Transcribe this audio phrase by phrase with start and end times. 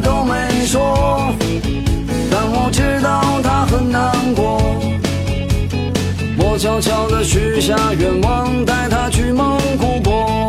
[0.00, 1.34] 都没说，
[2.30, 4.60] 但我知道他很难过。
[6.38, 10.47] 我悄悄地许下愿望，带他去蒙古国。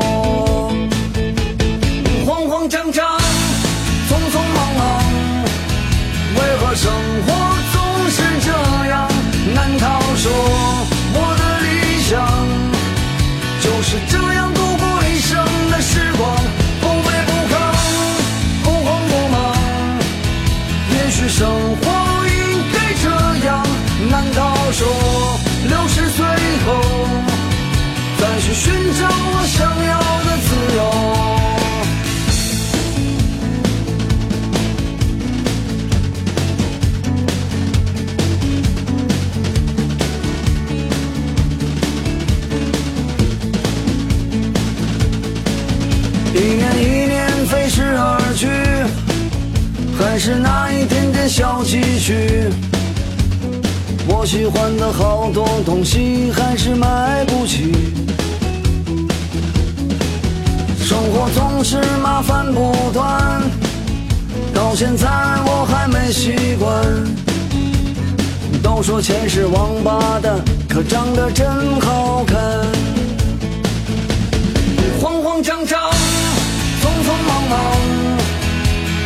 [28.50, 30.81] 去寻找我想要的自由？
[46.33, 48.47] 一年一年飞逝而去，
[49.95, 52.50] 还是那一点点小积蓄。
[54.08, 57.75] 我喜欢的好多东西还是买不起。
[61.09, 63.42] 生活总是麻烦不断，
[64.53, 65.08] 到现在
[65.43, 66.70] 我还没习惯。
[68.61, 70.36] 都说钱是王八蛋，
[70.70, 71.47] 可长得真
[71.81, 72.37] 好看。
[75.02, 75.81] 慌慌张张，
[76.80, 77.59] 匆匆忙忙，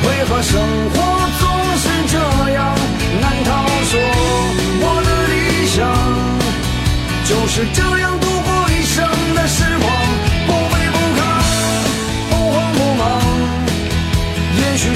[0.04, 0.60] 为何生
[0.94, 1.00] 活
[1.40, 1.48] 总
[1.78, 2.18] 是这
[2.52, 2.76] 样？
[3.22, 3.94] 难道说
[4.82, 5.80] 我的理想
[7.24, 8.20] 就是这样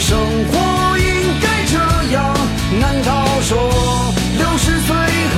[0.08, 1.06] 生活应
[1.42, 1.76] 该这
[2.14, 2.34] 样。
[2.80, 3.52] 难道说
[4.38, 4.96] 六十岁
[5.36, 5.38] 后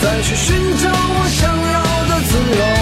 [0.00, 1.40] 再去寻找我想
[1.74, 2.79] 要的自由？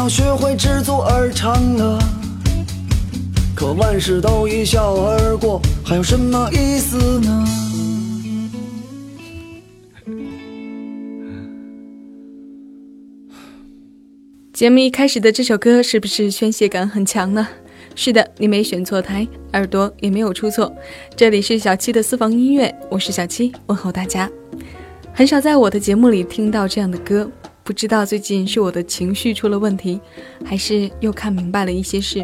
[0.00, 1.98] 要学会知足而常乐。
[3.54, 7.44] 可万事都一笑而过，还有什么意思呢？
[14.54, 17.46] 节目一开始的这首歌是不是宣泄感很强呢？
[17.94, 20.74] 是的，你没选错台，耳朵也没有出错。
[21.14, 24.30] 这里是小七的私房音乐，我是小七，问候大家。
[25.12, 27.30] 很少在我的节目里听到这样的歌，
[27.70, 30.00] 不知道最近是我的情绪出了问题，
[30.44, 32.20] 还是又看明白了一些事。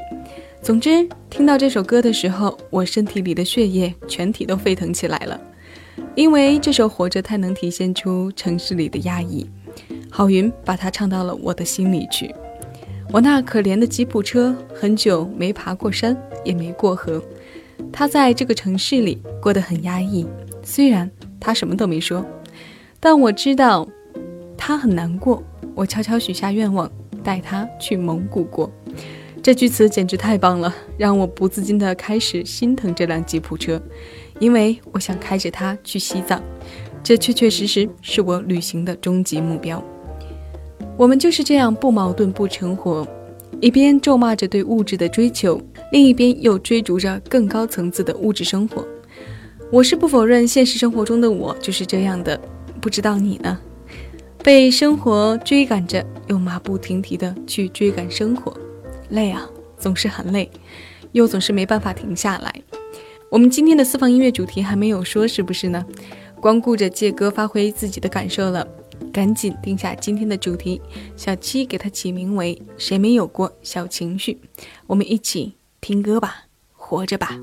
[0.61, 5.41] 总之，听到这首歌的时候，我身体里的血液全体都沸腾起来了，
[6.17, 9.49] 因为这首《活着》太能体现出城市里的压抑。
[10.11, 12.35] 郝云把它唱到了我的心里去。
[13.13, 17.23] 我那可怜的吉普车，很久没爬过山，也没过河。
[17.93, 20.27] 他在这个城市里过得很压抑，
[20.65, 21.09] 虽然
[21.39, 22.27] 他什么都没说。
[22.99, 23.87] 但我知道，
[24.57, 25.43] 他很难过。
[25.75, 26.91] 我悄悄许下愿望，
[27.23, 28.71] 带他去蒙古国。
[29.43, 33.81] 这句词简直太棒了，让我不自禁地开始心疼这辆吉普车，
[34.41, 36.43] 因为我想开着它去西藏，
[37.03, 39.81] 这确确实实是我旅行的终极目标。
[40.97, 43.07] 我们就是这样不矛盾不成活，
[43.61, 45.61] 一边咒骂着对物质的追求，
[45.93, 48.85] 另一边又追逐着更高层次的物质生活。
[49.71, 52.41] 我是不否认现实生活中的我就是这样的，
[52.81, 53.61] 不知道你呢？
[54.47, 58.57] 被生活追赶着，又马不停蹄的去追赶生活，
[59.09, 59.45] 累啊，
[59.77, 60.49] 总是很累，
[61.11, 62.55] 又总是没办法停下来。
[63.29, 65.85] 我们今天的私房音乐主题还没有说，是不是呢？
[66.41, 68.65] 光顾着借歌发挥自己的感受了。
[69.13, 70.81] 赶紧定下今天的主题，
[71.17, 74.39] 小七给它起名为“谁没有过小情绪”，
[74.87, 77.37] 我们一起听歌吧，活着吧。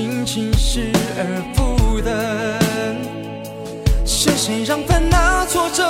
[0.00, 1.22] 心情失而
[1.54, 2.58] 复得？
[4.06, 5.89] 是谁让烦恼挫折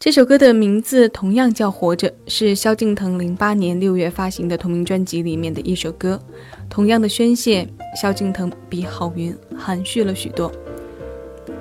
[0.00, 6.20] 这首歌的名字同样叫《活着》，是萧敬腾零八年六月发行的同名专辑里面的一首歌。
[6.70, 7.66] 同样的宣泄，
[8.00, 10.52] 萧敬腾比郝云含蓄了许多。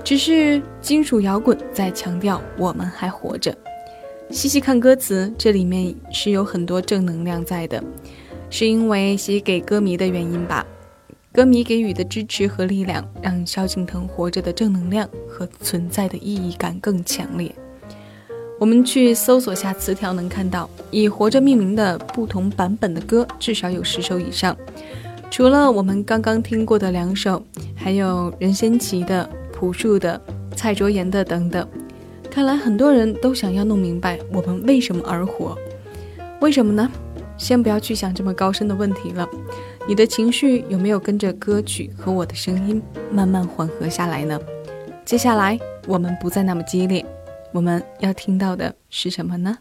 [0.03, 3.57] 只是金属摇滚在强调我们还活着。
[4.29, 7.83] 细细看歌词，这里面是有很多正能量在的，
[8.51, 10.63] 是因为写给歌迷的原因吧。
[11.33, 17.51] 歌迷给予的支持和力量，让萧敬腾活着的正能量和存在的意义感更强烈。
[18.59, 24.55] 我们去搜索下词条，能看到以“活着”命名的不同版本的歌至少有十首以上。
[25.29, 27.43] 除了我们刚刚听过的两首，
[27.75, 30.19] 还有任贤齐的、朴树的、
[30.55, 31.67] 蔡卓妍的等等。
[32.31, 35.55] 看来很多人都想要弄明白我们为什么而活，
[36.39, 36.89] 为什么呢？
[37.37, 39.27] 先不要去想这么高深的问题了。
[39.87, 44.39] 你的情绪有没有跟着歌曲和我的声音慢慢缓和下来呢？
[45.05, 47.05] 接下来我们不再那么激烈，
[47.53, 49.57] 我们要听到的是什么呢？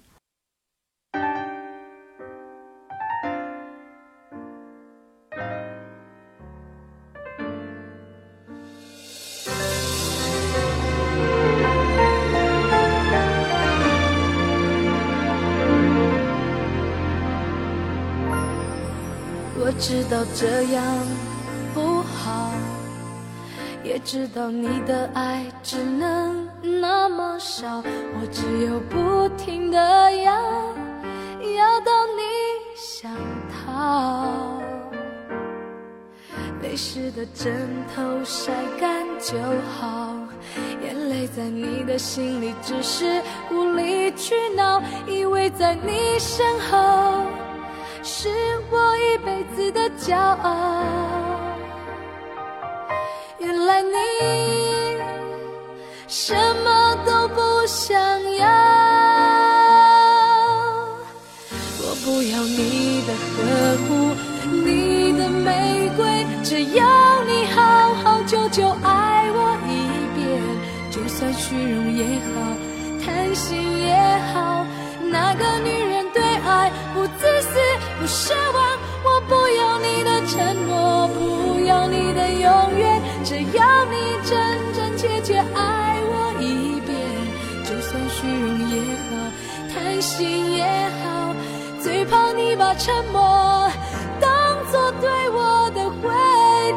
[19.59, 20.85] 我知道这样
[21.75, 22.53] 不好，
[23.83, 26.36] 也知道你的爱只能
[26.67, 27.83] 那么少，
[28.21, 29.79] 我只有不停的
[30.23, 30.33] 要，
[31.57, 32.23] 要到你
[32.75, 33.11] 想
[33.49, 34.27] 逃。
[36.63, 39.39] 泪湿的枕头晒干就
[39.79, 40.15] 好，
[40.83, 47.25] 眼泪在你的心里只是无理取闹，依偎在你身后。
[48.03, 48.29] 是
[48.71, 50.83] 我一辈子的骄傲。
[53.39, 53.97] 原来你
[56.19, 57.95] 什么都不想
[58.37, 58.49] 要。
[61.79, 63.37] 我不要你的呵
[63.85, 64.17] 护，
[64.65, 69.71] 你的玫瑰，只要你好好久久爱我一
[70.17, 70.25] 遍。
[70.91, 72.35] 就算虚荣也好，
[73.05, 73.95] 贪心也
[74.33, 74.65] 好，
[75.13, 77.61] 那个女人对爱不自私。
[78.01, 84.35] 不奢望，我不要你的承诺，不要你的永远，只要你真
[84.73, 85.76] 真切切爱
[90.01, 90.65] 心也
[91.03, 91.35] 好，
[91.83, 93.71] 最怕你把沉默
[94.21, 94.31] 当
[94.71, 96.11] 作对我的回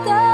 [0.05, 0.28] 答。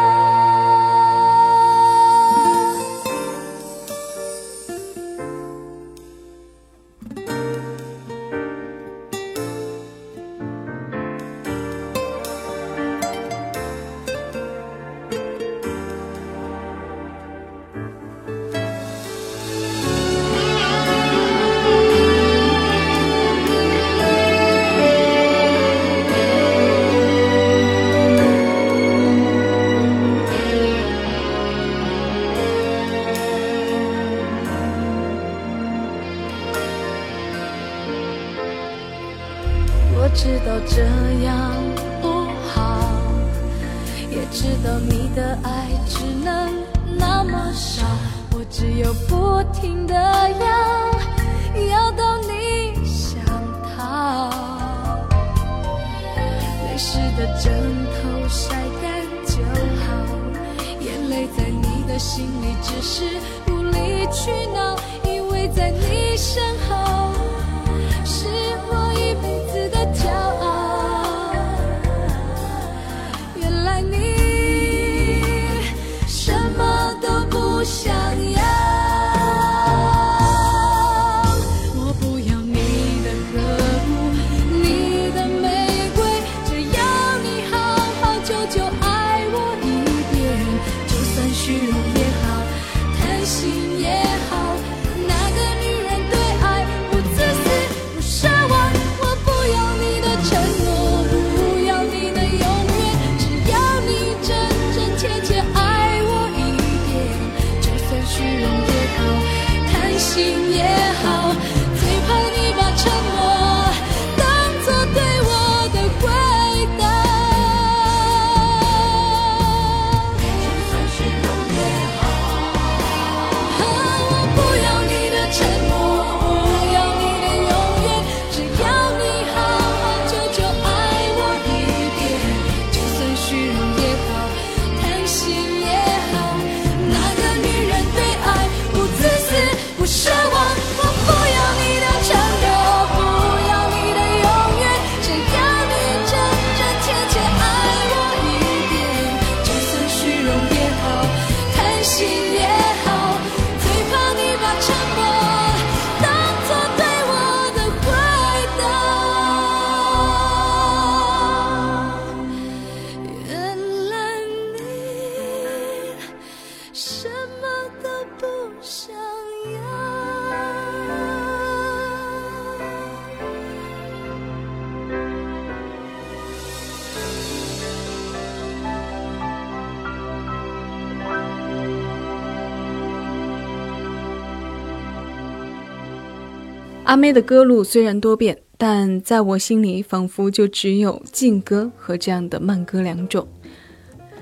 [186.96, 193.28] 阿妹的歌路虽然多变，但在我心里仿佛就只有劲歌和这样的慢歌两种。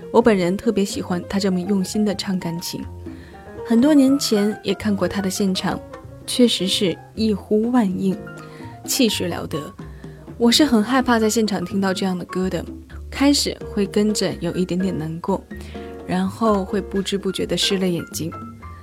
[0.09, 2.83] 我本人特别喜欢她这么用心的唱感情，
[3.63, 5.79] 很多年前也看过她的现场，
[6.25, 8.17] 确实是一呼万应，
[8.87, 9.59] 气势了得。
[10.39, 12.65] 我是很害怕在现场听到这样的歌的，
[13.11, 15.39] 开始会跟着有一点点难过，
[16.07, 18.33] 然后会不知不觉的湿了眼睛，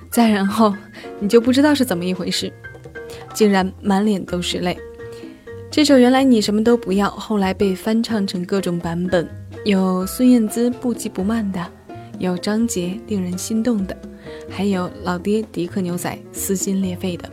[0.09, 0.73] 再然后
[1.19, 2.49] 你就不知道是怎么一回事。
[3.33, 4.77] 竟然满脸都是泪。
[5.69, 9.27] 这首《原来你什么都不要》后来被翻唱成各种版本，
[9.63, 11.65] 有孙燕姿不急不慢的，
[12.19, 13.97] 有张杰令人心动的，
[14.49, 17.29] 还有老爹迪克牛仔撕心裂肺的。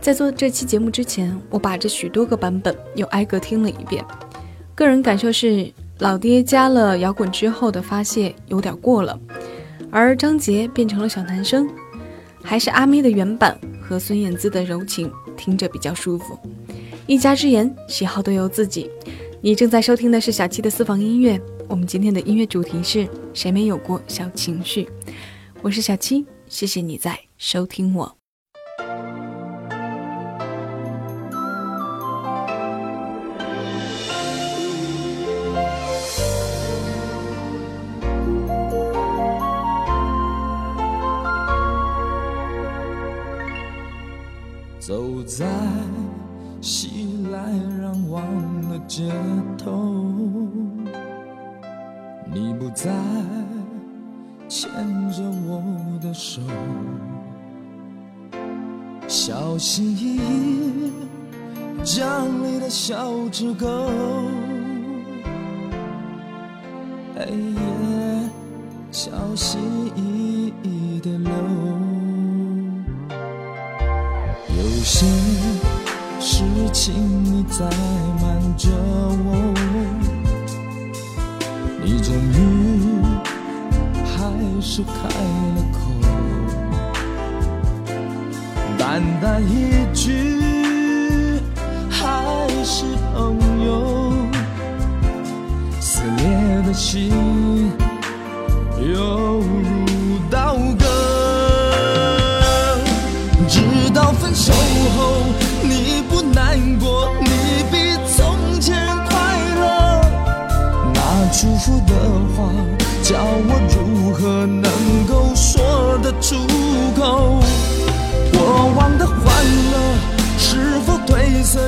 [0.00, 4.04] 在做这期节目之前，我把这许多个版本又挨个听了一遍，
[4.76, 9.18] 个人感受是，老爹加了摇滚之后的发泄有点过了，
[9.90, 11.68] 而张杰变成了小男生，
[12.48, 13.56] 还是阿咪的原版。
[13.82, 16.38] 和孙燕姿的柔情听着比较舒服，
[17.06, 18.90] 一家之言，喜好都由自己。
[19.40, 24.86] 你正在收听的是小七的私房音乐，我们今天的音乐主题是谁没有过小情绪？
[25.62, 28.17] 我是小七，谢谢你在收听我。
[84.78, 85.78] 是开了口，
[88.78, 89.52] 淡淡一
[89.92, 90.47] 句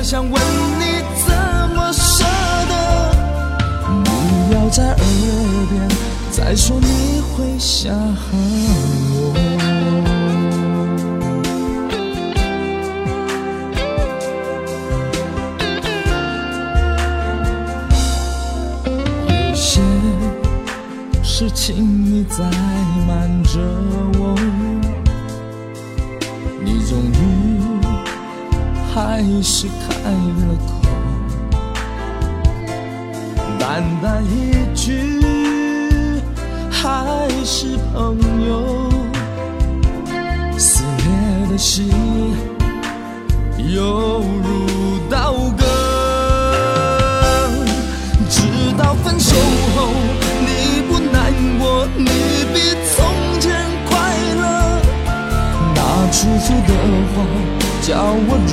[0.03, 0.33] 想问
[0.79, 1.33] 你怎
[1.75, 2.25] 么舍
[2.67, 2.73] 得？
[4.03, 4.95] 不要在耳
[5.69, 5.87] 边
[6.31, 9.31] 再说你会想我。
[19.47, 19.81] 有些
[21.23, 21.75] 事情
[22.05, 22.43] 你在
[23.07, 23.59] 瞒着
[24.19, 24.35] 我，
[26.63, 27.30] 你终于
[28.93, 30.69] 还是开了口，
[33.57, 35.21] 淡淡一句
[36.69, 38.89] 还是朋友，
[40.57, 41.05] 撕裂
[41.49, 41.89] 的心
[43.73, 45.63] 犹如刀割，
[48.29, 48.41] 直
[48.77, 49.33] 到分手
[49.73, 49.87] 后。
[50.43, 52.09] 你不难过，你
[52.53, 53.05] 比从
[53.39, 53.51] 前
[53.89, 53.89] 快
[54.35, 54.41] 乐，
[55.75, 55.79] 那
[56.11, 56.69] 祝福的
[57.15, 57.15] 话，
[57.81, 57.89] 叫
[58.27, 58.51] 我如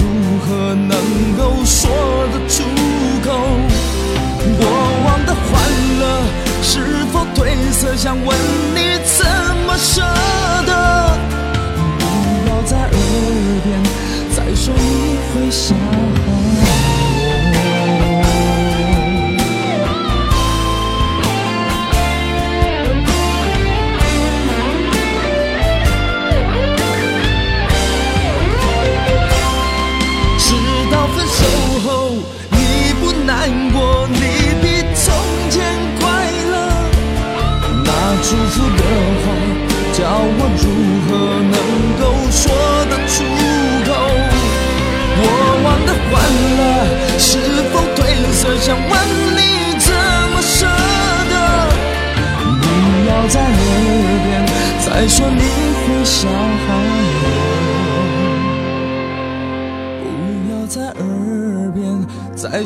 [0.48, 0.96] 何能
[1.36, 1.90] 够说
[2.32, 2.64] 得出
[3.22, 3.28] 口？
[4.58, 4.66] 过
[5.04, 5.46] 往的欢
[6.00, 6.02] 乐
[6.62, 7.36] 是否褪
[7.70, 7.94] 色？
[7.94, 8.34] 想问
[8.74, 9.26] 你怎
[9.66, 10.00] 么舍
[10.66, 11.18] 得？
[11.98, 12.90] 不要在耳
[13.62, 13.68] 边
[14.34, 15.76] 再说你会想。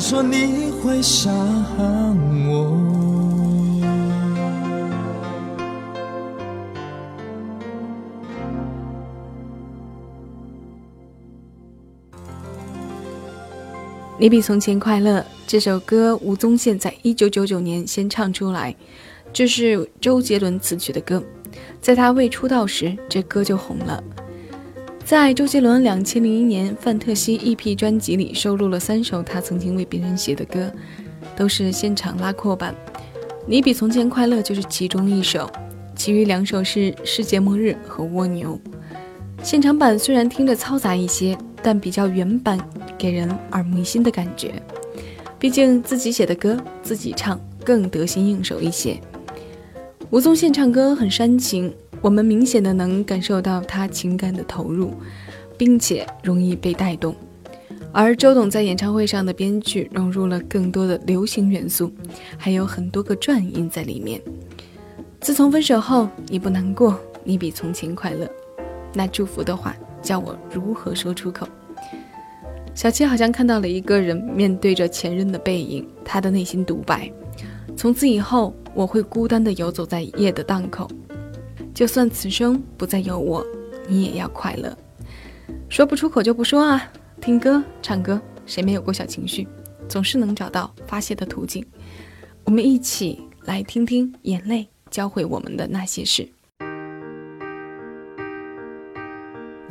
[0.02, 1.32] 说你会想
[2.48, 2.76] 我。
[14.18, 18.74] 你比从前快乐这首歌，吴宗宪在一九九九年先唱出来，
[19.32, 21.22] 这是周杰伦词曲的歌。
[21.80, 24.02] 在他未出道时，这歌就红了。
[25.12, 30.72] 在周杰伦两千零一年《范特西》EP 专辑里，收录了三首他曾经为别人写的歌，
[31.36, 32.74] 都是现场拉阔版。
[33.46, 35.52] 你比从前快乐就是其中一首，
[35.94, 38.58] 其余两首是《世界末日》和《蜗牛》。
[39.42, 42.58] 现场版虽然听着嘈杂一些，但比较原版。
[42.96, 44.54] 给人耳目一新的感觉，
[45.38, 48.98] 毕竟自己写的歌自己唱更得心应手一些。
[50.08, 51.70] 吴宗宪唱歌很煽情，
[52.02, 54.92] 我们明显的能感受到他情感的投入，
[55.56, 57.14] 并且容易被带动。
[57.92, 61.92] 而周董在演唱会上的编剧融入了更多的流行元素，
[62.36, 64.20] 还有很多个转音在里面。
[65.20, 68.28] 自从分手后，你不难过，你比从前快乐。
[68.92, 71.46] 那祝福的话，叫我如何说出口？
[72.74, 77.12] 小七好像看到了一个人面对着前任的背影，他的内心独白：
[77.76, 80.90] 从此以后，我会孤单的游走在夜的档口，
[81.74, 83.44] 就算此生不再有我，
[83.88, 84.76] 你也要快乐。
[85.68, 89.48] 说不出口就不说啊，听歌唱歌，谁没有过小情绪？
[89.88, 91.64] 总是能找到发泄的途径。
[92.44, 96.28] 我们一起来听听眼泪教会我们的那些事。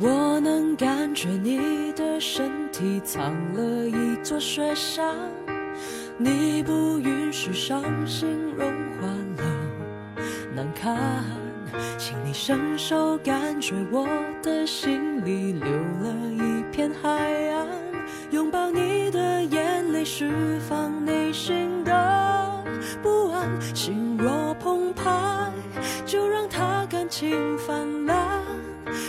[0.00, 5.14] 我能感觉你的身体藏了一座雪山，
[6.18, 8.66] 你不允许伤心融
[9.00, 9.44] 化了
[10.54, 11.24] 难堪，
[11.98, 14.06] 请你伸手感觉我
[14.42, 17.08] 的心里留了一片海
[17.50, 17.66] 岸，
[18.30, 22.64] 拥抱你的眼泪释放内心的
[23.02, 25.50] 不安，心若澎湃
[26.04, 28.42] 就让它感情泛滥。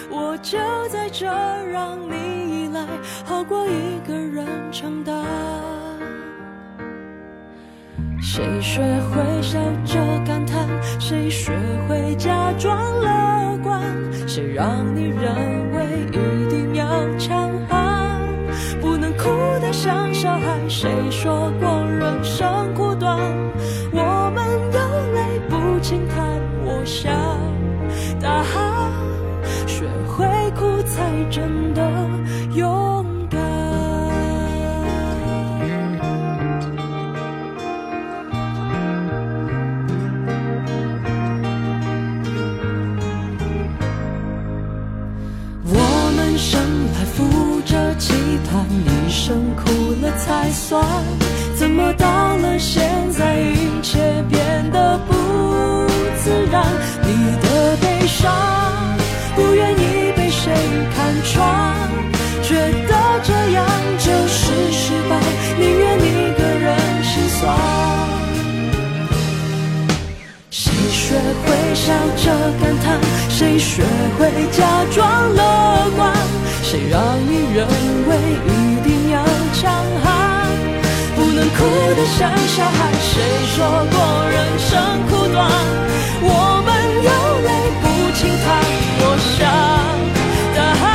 [0.09, 0.57] 我就
[0.89, 2.85] 在这让你依赖，
[3.25, 5.82] 好过一个人承担。
[8.35, 10.67] 谁学会笑着感叹？
[10.99, 11.51] 谁学
[11.87, 13.79] 会假装乐观？
[14.27, 16.83] 谁让你认为一定要
[17.19, 18.19] 强悍？
[18.81, 19.29] 不能哭
[19.61, 20.67] 得像小孩？
[20.67, 23.19] 谁说过人生苦短？
[23.91, 26.25] 我们有泪不轻弹。
[26.65, 27.13] 我想，
[28.19, 28.91] 大喊，
[29.67, 30.25] 学会
[30.57, 30.81] 哭。
[30.85, 31.72] 才真
[50.43, 50.83] 还算。
[51.55, 53.97] 怎么到了现在，一切
[54.29, 55.13] 变得不
[56.21, 56.65] 自然？
[57.01, 58.29] 你的悲伤，
[59.35, 60.29] 不愿意被。
[60.29, 60.51] 谁
[60.93, 61.41] 看穿？
[62.41, 62.55] 觉
[62.89, 63.65] 得这样
[63.97, 65.17] 就是失败，
[65.57, 67.55] 宁愿一个人心酸。
[70.49, 72.25] 谁学会笑着
[72.59, 72.99] 感叹？
[73.29, 73.83] 谁学
[74.19, 76.11] 会假装乐观？
[76.61, 77.65] 谁让你认
[78.09, 78.17] 为
[78.49, 79.92] 一定要强？
[81.63, 82.91] 哭得像小孩？
[82.99, 83.13] 谁
[83.55, 83.95] 说过
[84.29, 84.67] 人生
[85.07, 85.39] 苦短？
[86.21, 86.27] 我
[86.65, 86.69] 们
[87.07, 87.09] 有
[87.47, 87.49] 泪
[87.81, 87.83] 不
[88.17, 88.45] 轻弹。
[88.99, 89.01] 我
[89.37, 89.39] 想。
[90.55, 90.85] 答案，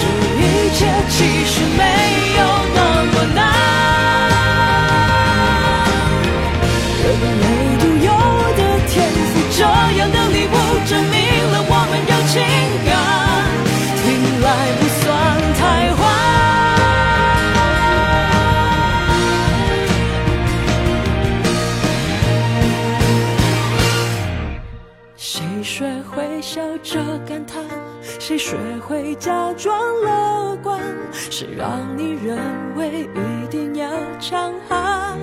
[0.00, 0.02] 这
[0.40, 0.42] 一
[0.74, 1.80] 切其实没
[26.24, 27.62] 微笑着感叹？
[28.18, 30.80] 谁学会假装乐观？
[31.12, 32.38] 谁让你认
[32.76, 35.18] 为一定要强悍？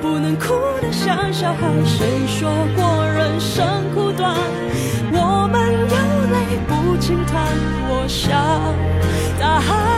[0.00, 1.68] 不能哭得像小孩？
[1.84, 4.36] 谁说过人生苦短？
[5.12, 5.96] 我们有
[6.32, 7.46] 泪不轻弹。
[7.88, 8.32] 我想，
[9.38, 9.91] 大海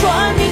[0.00, 0.47] 生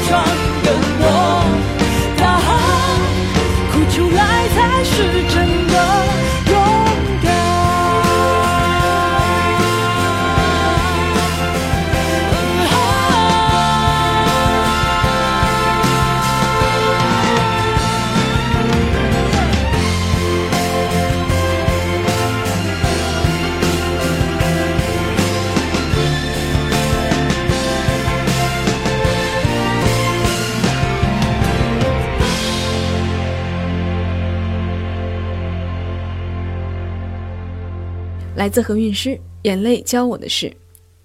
[38.47, 39.11] 来自何韵诗，
[39.43, 40.47] 《眼泪教我的事》。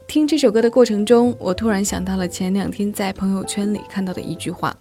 [0.05, 4.77] 听这首歌的过程中，我突然想到了前两天在朋友圈里看到的一句话，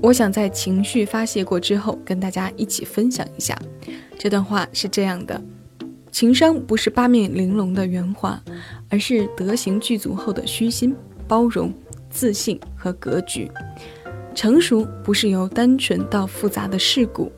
[0.00, 3.60] 我想在情绪发泄过之后，跟大家一起分享一下。
[4.16, 5.42] 这段话是这样的：
[6.12, 8.40] 情商不是八面玲珑的圆滑，
[8.88, 10.94] 而是德行具足后的虚心、
[11.26, 11.74] 包容、
[12.08, 13.50] 自信和格局。
[14.36, 17.32] 成熟不是由单纯到复杂的世故，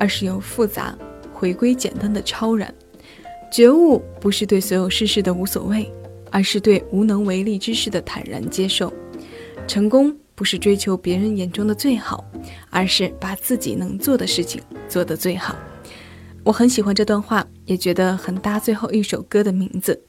[0.00, 0.98] 而是由复杂
[1.32, 2.74] 回归简单的超然。
[3.54, 5.88] 觉悟不是对所有事事的无所谓，
[6.32, 8.92] 而是对无能为力之事的坦然接受。
[9.68, 12.24] 成功不是追求别人眼中的最好，
[12.68, 15.54] 而是把自己能做的事情做得最好。
[16.42, 20.02] 我很喜欢这段话，也觉得很搭最后一首歌的名字。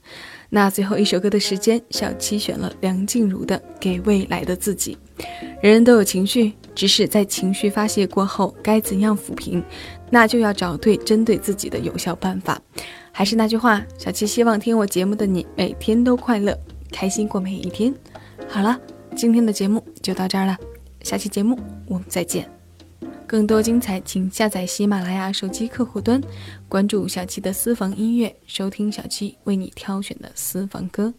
[0.49, 4.97] 那最后一首歌的时间，小七选了梁静茹的《给未来的自己》。
[5.61, 9.63] 人人都有情绪，只是在情绪发泄过后，该怎样抚平，
[10.09, 12.59] 那就要找对针对自己的有效办法。
[13.17, 16.53] 还是那句话，小七希望听我节目的你每天都快乐，
[16.91, 17.95] 开心过每一天。
[18.45, 18.77] 好了，
[19.15, 20.57] 今天的节目就到这儿了，
[21.01, 22.45] 下期节目我们再见。
[23.25, 26.21] 更多精彩，请下载喜马拉雅手机客户端，
[26.67, 31.13] 关注小七的私房音乐，收听小七为你挑选的私房歌。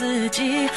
[0.00, 0.69] 自己，